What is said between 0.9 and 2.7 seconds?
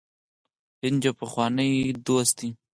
یو پخوانی دوست دی.